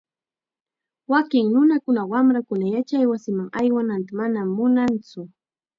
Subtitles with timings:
[1.11, 5.21] Wakin nunakunaqa wamrankuna yachaywasiman aywananta manam munantsu.